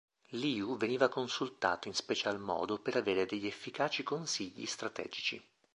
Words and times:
Liu 0.29 0.77
veniva 0.77 1.09
consultato 1.09 1.87
in 1.87 1.93
special 1.93 2.39
modo 2.39 2.79
per 2.79 2.95
avere 2.95 3.27
degli 3.27 3.45
efficaci 3.45 4.01
consigli 4.01 4.65
strategici. 4.65 5.39